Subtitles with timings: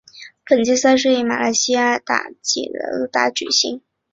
[0.47, 3.83] 本届赛事于在马来西亚吉打亚罗士打举行。